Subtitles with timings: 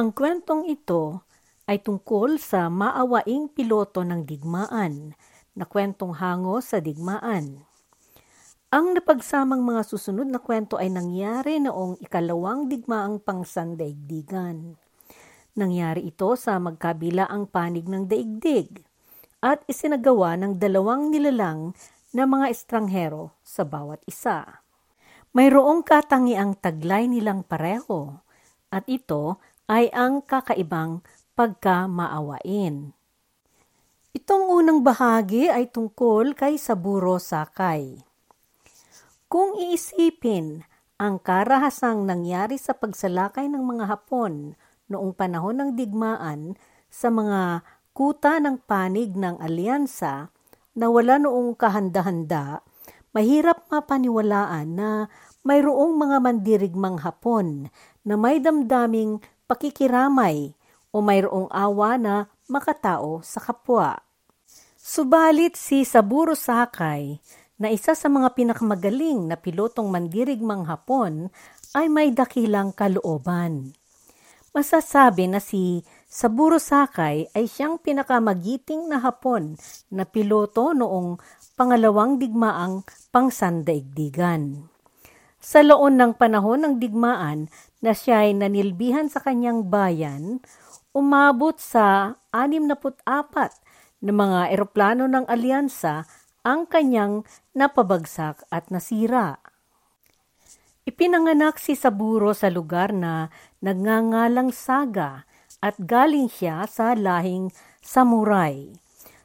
[0.00, 1.28] Ang kwentong ito
[1.68, 5.12] ay tungkol sa maawaing piloto ng digmaan
[5.52, 7.60] na kwentong hango sa digmaan.
[8.72, 14.80] Ang napagsamang mga susunod na kwento ay nangyari noong ikalawang digmaang pangsandaigdigan.
[15.60, 18.80] Nangyari ito sa magkabilaang panig ng daigdig
[19.44, 21.76] at isinagawa ng dalawang nilalang
[22.16, 24.64] na mga estranghero sa bawat isa.
[25.36, 28.24] Mayroong katangiang taglay nilang pareho
[28.72, 29.36] at ito
[29.70, 30.98] ay ang kakaibang
[31.38, 32.90] pagkamaawain.
[34.10, 38.02] Itong unang bahagi ay tungkol kay Saburo Sakay.
[39.30, 40.66] Kung iisipin
[40.98, 44.58] ang karahasang nangyari sa pagsalakay ng mga Hapon
[44.90, 46.58] noong panahon ng digmaan
[46.90, 47.62] sa mga
[47.94, 50.34] kuta ng panig ng alyansa
[50.74, 52.66] na wala noong kahanda-handa,
[53.14, 55.06] mahirap mapaniwalaan na
[55.46, 57.70] mayroong mga mandirigmang Hapon
[58.02, 60.54] na may damdaming pakikiramay
[60.94, 63.98] o mayroong awa na makatao sa kapwa.
[64.78, 67.18] Subalit si Saburo Sakay
[67.58, 71.34] na isa sa mga pinakamagaling na pilotong mandirigmang Hapon
[71.74, 73.74] ay may dakilang kalooban.
[74.50, 79.54] Masasabi na si Saburo Sakay ay siyang pinakamagiting na Hapon
[79.94, 81.22] na piloto noong
[81.54, 82.82] pangalawang digmaang
[83.14, 84.66] pangsandaigdigan.
[85.40, 87.48] Sa loon ng panahon ng digmaan
[87.80, 90.44] na siya ay nanilbihan sa kanyang bayan,
[90.92, 93.08] umabot sa 64
[94.04, 96.04] na mga eroplano ng alyansa
[96.44, 97.24] ang kanyang
[97.56, 99.40] napabagsak at nasira.
[100.84, 103.32] Ipinanganak si Saburo sa lugar na
[103.64, 105.24] nagngangalang Saga
[105.64, 107.48] at galing siya sa lahing
[107.80, 108.68] samurai.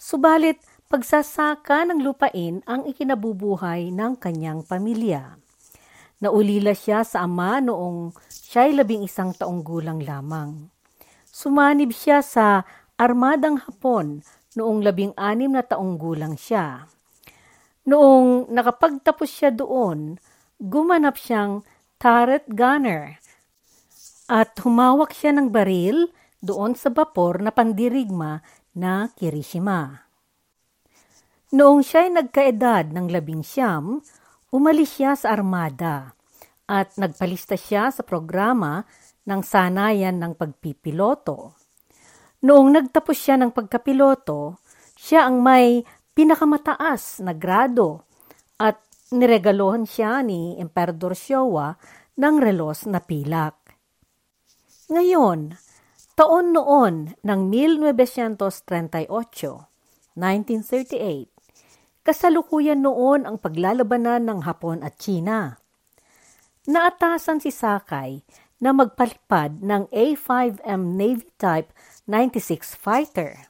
[0.00, 0.56] Subalit,
[0.88, 5.36] pagsasaka ng lupain ang ikinabubuhay ng kanyang pamilya.
[6.18, 10.66] Naulila siya sa ama noong siya'y labing isang taong gulang lamang.
[11.30, 12.66] Sumanib siya sa
[12.98, 14.26] Armadang Hapon
[14.58, 16.90] noong labing anim na taong gulang siya.
[17.86, 20.18] Noong nakapagtapos siya doon,
[20.58, 21.62] gumanap siyang
[22.02, 23.22] turret gunner
[24.26, 26.10] at humawak siya ng baril
[26.42, 28.42] doon sa bapor na pandirigma
[28.74, 30.02] na Kirishima.
[31.54, 34.02] Noong siya'y nagkaedad ng labing siyam,
[34.50, 36.17] umalis siya sa armada
[36.68, 38.84] at nagpalista siya sa programa
[39.24, 41.56] ng sanayan ng pagpipiloto.
[42.44, 44.60] Noong nagtapos siya ng pagkapiloto,
[44.94, 48.04] siya ang may pinakamataas na grado
[48.60, 48.78] at
[49.10, 51.74] niregalohan siya ni Emperador Showa
[52.18, 53.56] ng relos na pilak.
[54.92, 55.56] Ngayon,
[56.18, 59.06] taon noon ng 1938,
[60.18, 61.30] 1938,
[62.02, 65.60] kasalukuyan noon ang paglalabanan ng Hapon at China.
[66.68, 68.20] Naatasan si Sakay
[68.60, 71.72] na magpalipad ng A5M Navy Type
[72.04, 73.48] 96 fighter.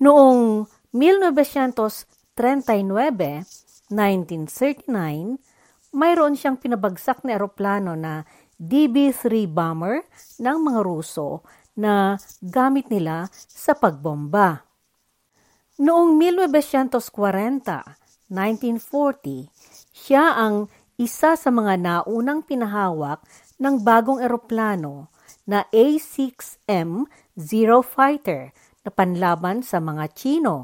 [0.00, 0.64] Noong
[0.96, 2.80] 1939,
[3.92, 5.36] 1939,
[5.92, 8.24] mayroon siyang pinabagsak na eroplano na
[8.56, 10.08] DB-3 bomber
[10.40, 11.44] ng mga Ruso
[11.76, 14.64] na gamit nila sa pagbomba.
[15.76, 19.44] Noong 1940, 1940,
[19.92, 23.18] siya ang isa sa mga naunang pinahawak
[23.58, 25.10] ng bagong eroplano
[25.44, 28.54] na A6M Zero Fighter
[28.86, 30.56] na panlaban sa mga Chino.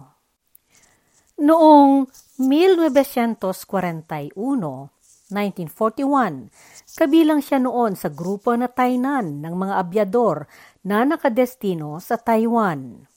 [1.41, 2.05] Noong
[2.37, 10.45] 1941, 1941, kabilang siya noon sa grupo na Tainan ng mga abyador
[10.85, 13.09] na nakadestino sa Taiwan.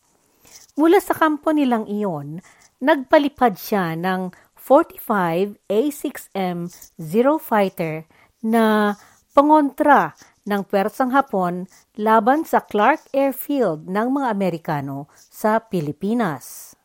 [0.79, 2.39] Mula sa kampo nilang iyon,
[2.81, 4.31] nagpalipad siya ng
[4.63, 8.07] 45 A6M Zero Fighter
[8.39, 8.95] na
[9.35, 10.15] pangontra
[10.47, 11.67] ng pwersang Hapon
[11.99, 16.75] laban sa Clark Airfield ng mga Amerikano sa Pilipinas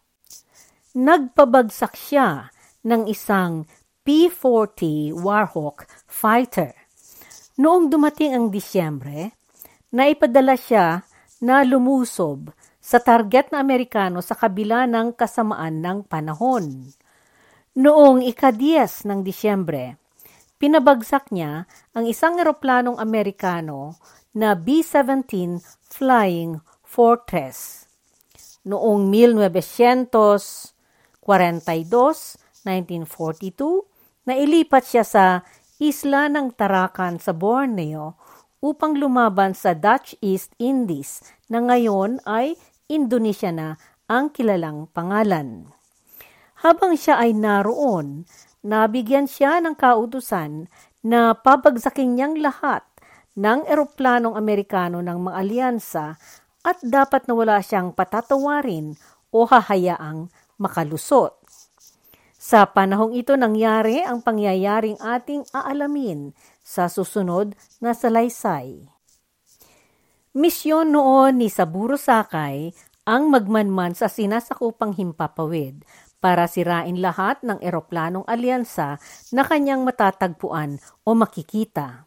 [0.98, 2.50] nagpabagsak siya
[2.82, 3.68] ng isang
[4.02, 6.74] P-40 Warhawk fighter.
[7.60, 9.36] Noong dumating ang Disyembre,
[9.94, 11.06] naipadala siya
[11.38, 12.50] na lumusob
[12.82, 16.90] sa target na Amerikano sa kabila ng kasamaan ng panahon.
[17.78, 20.02] Noong ika-10 ng Disyembre,
[20.58, 23.94] pinabagsak niya ang isang eroplanong Amerikano
[24.34, 27.86] na B-17 Flying Fortress.
[28.66, 30.74] Noong 1900
[31.22, 35.46] 42, 1942, nailipat siya sa
[35.78, 38.18] isla ng Tarakan sa Borneo
[38.58, 42.58] upang lumaban sa Dutch East Indies na ngayon ay
[42.90, 43.78] Indonesia na
[44.10, 45.77] ang kilalang pangalan.
[46.58, 48.26] Habang siya ay naroon,
[48.66, 50.66] nabigyan siya ng kautusan
[51.06, 52.82] na pabagsakin niyang lahat
[53.38, 56.06] ng eroplanong Amerikano ng mga alyansa
[56.66, 58.98] at dapat na wala siyang patatawarin
[59.30, 60.26] o hahayaang
[60.58, 61.38] makalusot.
[62.38, 68.82] Sa panahong ito nangyari ang pangyayaring ating aalamin sa susunod na salaysay.
[70.34, 72.74] Misyon noon ni Saburo Sakay
[73.06, 75.82] ang magmanman sa sinasakupang himpapawid
[76.18, 78.98] para sirain lahat ng eroplanong alyansa
[79.30, 82.06] na kanyang matatagpuan o makikita.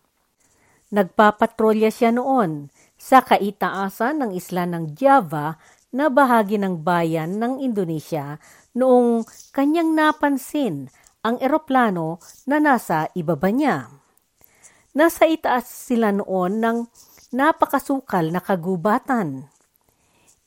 [0.91, 2.67] Nagpapatrolya siya noon
[2.99, 5.55] sa kaitaasan ng isla ng Java
[5.95, 8.39] na bahagi ng bayan ng Indonesia
[8.75, 9.23] noong
[9.55, 10.91] kanyang napansin
[11.23, 13.87] ang eroplano na nasa ibaba niya.
[14.91, 16.77] Nasa itaas sila noon ng
[17.31, 19.47] napakasukal na kagubatan.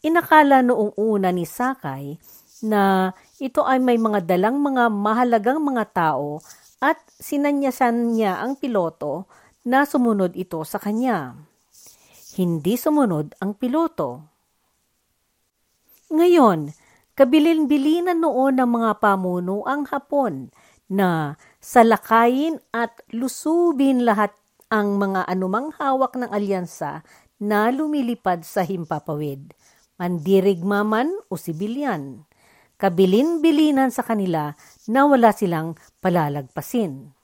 [0.05, 2.20] Inakala noong una ni Sakay
[2.60, 3.12] na
[3.44, 6.41] ito ay may mga dalang mga mahalagang mga tao
[6.81, 9.29] at sinanyasan niya ang piloto
[9.69, 11.37] na sumunod ito sa kanya.
[12.41, 14.25] Hindi sumunod ang piloto.
[16.08, 16.73] Ngayon,
[17.14, 20.50] Kabilin-bilinan noon ng mga pamuno ang Hapon
[20.91, 24.35] na salakayin at lusubin lahat
[24.67, 27.06] ang mga anumang hawak ng alyansa
[27.38, 29.55] na lumilipad sa himpapawid,
[29.94, 32.26] mandirigma man o sibilyan.
[32.74, 34.52] Kabilin-bilinan sa kanila
[34.90, 37.14] na wala silang palalagpasin.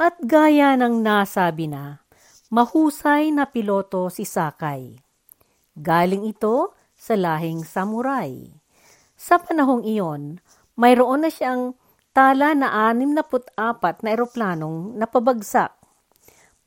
[0.00, 2.02] At gaya ng nasabi na,
[2.50, 4.96] mahusay na piloto si Sakay.
[5.76, 8.48] Galing ito sa lahing samurai.
[9.14, 10.40] Sa panahong iyon,
[10.74, 11.78] mayroon na siyang
[12.14, 15.74] tala na 64 na eroplanong napabagsak.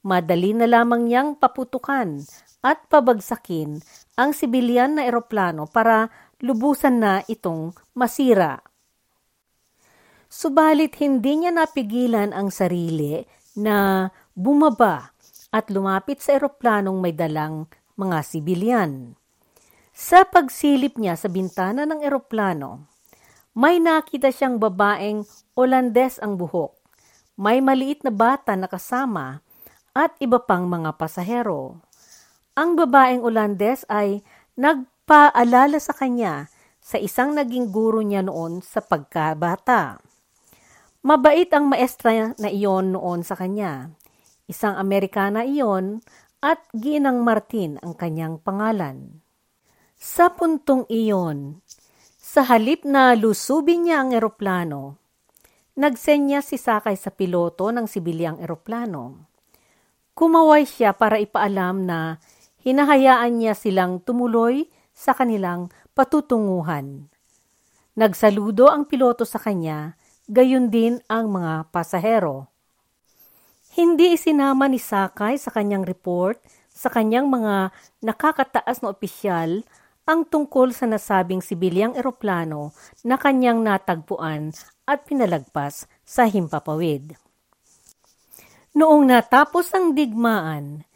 [0.06, 2.24] Madali na lamang niyang paputukan
[2.64, 3.80] at pabagsakin
[4.20, 6.12] ang sibilyan na eroplano para
[6.42, 8.62] lubusan na itong masira.
[10.28, 13.24] Subalit hindi niya napigilan ang sarili
[13.58, 15.16] na bumaba
[15.50, 17.66] at lumapit sa eroplanong may dalang
[17.98, 19.16] mga sibilyan.
[19.98, 22.86] Sa pagsilip niya sa bintana ng eroplano,
[23.58, 25.26] may nakita siyang babaeng
[25.58, 26.78] Olandes ang buhok,
[27.42, 29.42] may maliit na bata na kasama
[29.98, 31.82] at iba pang mga pasahero.
[32.54, 34.22] Ang babaeng Olandes ay
[35.08, 36.52] nagpaalala sa kanya
[36.84, 40.04] sa isang naging guro niya noon sa pagkabata.
[41.00, 43.96] Mabait ang maestra na iyon noon sa kanya.
[44.52, 46.04] Isang Amerikana iyon
[46.44, 49.24] at Ginang Martin ang kanyang pangalan.
[49.96, 51.64] Sa puntong iyon,
[52.20, 55.00] sa halip na lusubin niya ang eroplano,
[55.80, 59.24] nagsenya si Sakay sa piloto ng sibilyang eroplano.
[60.12, 62.20] Kumaway siya para ipaalam na
[62.68, 64.68] hinahayaan niya silang tumuloy
[64.98, 67.06] sa kanilang patutunguhan.
[67.94, 69.94] Nagsaludo ang piloto sa kanya,
[70.26, 72.50] gayon din ang mga pasahero.
[73.78, 76.42] Hindi isinama ni Sakay sa kanyang report
[76.74, 77.70] sa kanyang mga
[78.02, 79.62] nakakataas na opisyal
[80.08, 82.72] ang tungkol sa nasabing sibilyang eroplano
[83.04, 84.56] na kanyang natagpuan
[84.88, 87.18] at pinalagpas sa himpapawid.
[88.78, 90.87] Noong natapos ang digmaan,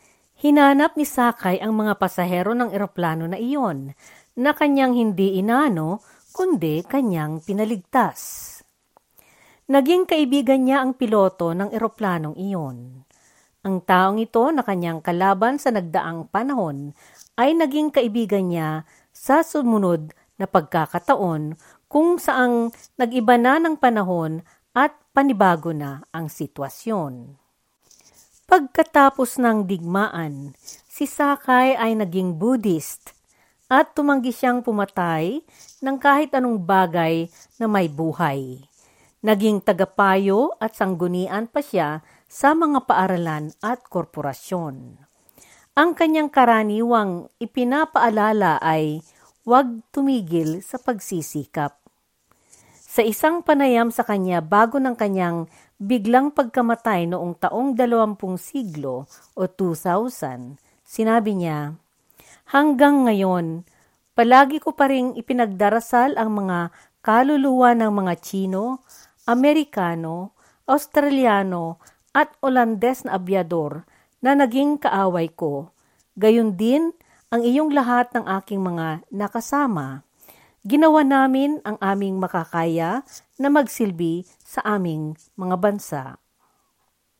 [0.41, 3.93] hinanap ni Sakay ang mga pasahero ng eroplano na iyon
[4.33, 6.01] na kanyang hindi inano
[6.33, 8.49] kundi kanyang pinaligtas.
[9.69, 13.05] Naging kaibigan niya ang piloto ng eroplanong iyon.
[13.61, 16.97] Ang taong ito na kanyang kalaban sa nagdaang panahon
[17.37, 20.09] ay naging kaibigan niya sa sumunod
[20.41, 21.53] na pagkakataon
[21.85, 24.41] kung saang nag-iba na ng panahon
[24.73, 27.40] at panibago na ang sitwasyon.
[28.51, 30.51] Pagkatapos ng digmaan,
[30.91, 33.15] si Sakay ay naging Buddhist
[33.71, 35.39] at tumanggi siyang pumatay
[35.79, 38.59] ng kahit anong bagay na may buhay.
[39.23, 44.99] Naging tagapayo at sanggunian pa siya sa mga paaralan at korporasyon.
[45.71, 48.99] Ang kanyang karaniwang ipinapaalala ay
[49.47, 51.79] huwag tumigil sa pagsisikap.
[52.83, 55.47] Sa isang panayam sa kanya bago ng kanyang
[55.81, 61.73] biglang pagkamatay noong taong dalawampung siglo o 2000, sinabi niya,
[62.53, 63.65] Hanggang ngayon,
[64.13, 66.69] palagi ko pa rin ipinagdarasal ang mga
[67.01, 68.85] kaluluwa ng mga Chino,
[69.25, 70.37] Amerikano,
[70.69, 71.81] Australiano
[72.13, 73.81] at Olandes na abyador
[74.21, 75.73] na naging kaaway ko.
[76.13, 76.93] Gayon din
[77.33, 80.05] ang iyong lahat ng aking mga nakasama.
[80.61, 83.01] Ginawa namin ang aming makakaya
[83.41, 86.20] na magsilbi sa aming mga bansa.